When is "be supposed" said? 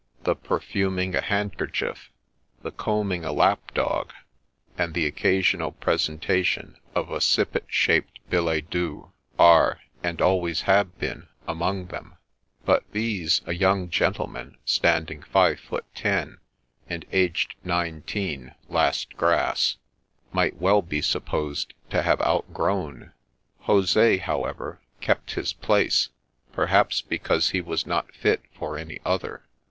20.81-21.75